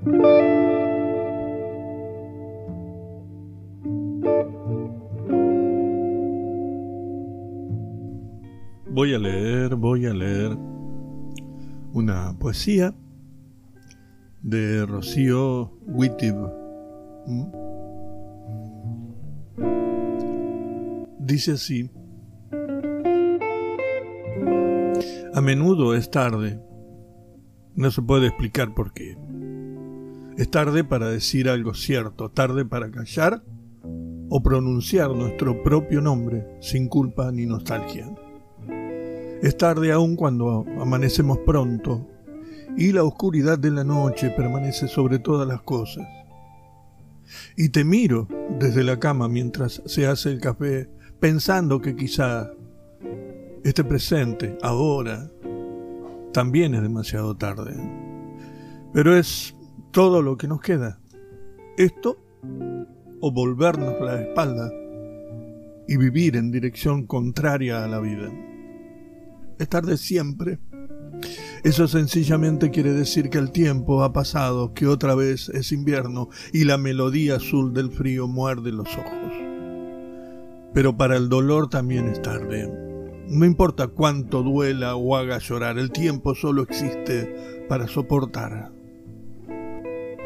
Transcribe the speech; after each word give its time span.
Voy 0.00 0.14
a 9.14 9.18
leer, 9.18 9.74
voy 9.74 10.06
a 10.06 10.14
leer 10.14 10.56
una 11.92 12.36
poesía 12.38 12.94
de 14.42 14.86
Rocío 14.86 15.72
Wittig. 15.86 16.34
¿Mm? 17.26 17.46
Dice 21.18 21.52
así, 21.52 21.90
a 25.34 25.40
menudo 25.40 25.94
es 25.94 26.08
tarde, 26.10 26.60
no 27.74 27.90
se 27.90 28.00
puede 28.00 28.28
explicar 28.28 28.74
por 28.74 28.92
qué. 28.92 29.16
Es 30.38 30.52
tarde 30.52 30.84
para 30.84 31.10
decir 31.10 31.48
algo 31.48 31.74
cierto, 31.74 32.30
tarde 32.30 32.64
para 32.64 32.92
callar 32.92 33.42
o 34.30 34.40
pronunciar 34.40 35.10
nuestro 35.10 35.64
propio 35.64 36.00
nombre 36.00 36.46
sin 36.60 36.86
culpa 36.86 37.32
ni 37.32 37.44
nostalgia. 37.44 38.08
Es 39.42 39.56
tarde 39.56 39.90
aún 39.90 40.14
cuando 40.14 40.64
amanecemos 40.80 41.38
pronto 41.38 42.06
y 42.76 42.92
la 42.92 43.02
oscuridad 43.02 43.58
de 43.58 43.72
la 43.72 43.82
noche 43.82 44.30
permanece 44.30 44.86
sobre 44.86 45.18
todas 45.18 45.48
las 45.48 45.62
cosas. 45.62 46.06
Y 47.56 47.70
te 47.70 47.82
miro 47.82 48.28
desde 48.60 48.84
la 48.84 49.00
cama 49.00 49.28
mientras 49.28 49.82
se 49.86 50.06
hace 50.06 50.30
el 50.30 50.40
café, 50.40 50.88
pensando 51.18 51.80
que 51.80 51.96
quizá 51.96 52.52
este 53.64 53.82
presente, 53.82 54.56
ahora, 54.62 55.28
también 56.32 56.76
es 56.76 56.82
demasiado 56.82 57.36
tarde. 57.36 57.74
Pero 58.92 59.16
es 59.16 59.57
todo 59.98 60.22
lo 60.22 60.36
que 60.36 60.46
nos 60.46 60.60
queda. 60.60 61.00
Esto 61.76 62.24
o 63.20 63.32
volvernos 63.32 64.00
la 64.00 64.22
espalda 64.22 64.70
y 65.88 65.96
vivir 65.96 66.36
en 66.36 66.52
dirección 66.52 67.04
contraria 67.04 67.82
a 67.82 67.88
la 67.88 67.98
vida 67.98 68.30
es 69.58 69.68
tarde 69.68 69.96
siempre. 69.96 70.60
Eso 71.64 71.88
sencillamente 71.88 72.70
quiere 72.70 72.92
decir 72.92 73.28
que 73.28 73.38
el 73.38 73.50
tiempo 73.50 74.04
ha 74.04 74.12
pasado, 74.12 74.72
que 74.72 74.86
otra 74.86 75.16
vez 75.16 75.48
es 75.48 75.72
invierno 75.72 76.28
y 76.52 76.62
la 76.62 76.78
melodía 76.78 77.34
azul 77.34 77.74
del 77.74 77.90
frío 77.90 78.28
muerde 78.28 78.70
los 78.70 78.96
ojos. 78.96 79.32
Pero 80.74 80.96
para 80.96 81.16
el 81.16 81.28
dolor 81.28 81.70
también 81.70 82.06
es 82.06 82.22
tarde. 82.22 82.72
No 83.26 83.44
importa 83.44 83.88
cuánto 83.88 84.44
duela 84.44 84.94
o 84.94 85.16
haga 85.16 85.38
llorar, 85.38 85.76
el 85.76 85.90
tiempo 85.90 86.36
solo 86.36 86.62
existe 86.62 87.66
para 87.68 87.88
soportar. 87.88 88.77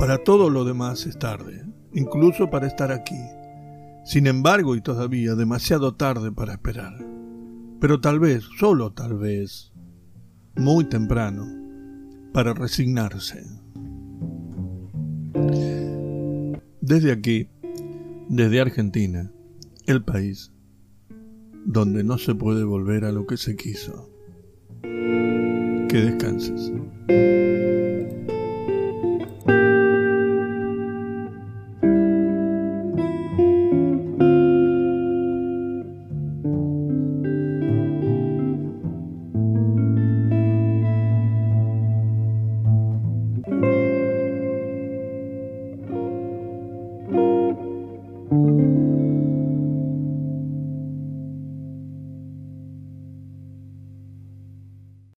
Para 0.03 0.19
todo 0.19 0.51
lo 0.51 0.65
demás 0.65 1.07
es 1.07 1.17
tarde, 1.17 1.65
incluso 1.95 2.51
para 2.51 2.67
estar 2.67 2.91
aquí. 2.91 3.15
Sin 4.05 4.27
embargo, 4.27 4.75
y 4.75 4.81
todavía 4.81 5.37
demasiado 5.37 5.95
tarde 5.95 6.33
para 6.33 6.55
esperar 6.55 7.13
pero 7.83 8.01
tal 8.01 8.21
vez, 8.21 8.45
solo 8.61 8.93
tal 8.93 9.19
vez, 9.19 9.73
muy 10.55 10.85
temprano, 10.85 11.45
para 12.33 12.55
resignarse. 12.55 13.45
Desde 16.81 17.11
aquí, 17.11 17.49
desde 18.29 18.61
Argentina, 18.61 19.33
el 19.87 20.05
país 20.05 20.53
donde 21.65 22.05
no 22.05 22.19
se 22.19 22.37
puede 22.37 22.63
volver 22.63 23.05
a 23.05 23.11
lo 23.11 23.27
que 23.27 23.37
se 23.37 23.57
quiso. 23.57 24.09
Que 24.83 25.89
descanses. 25.91 26.71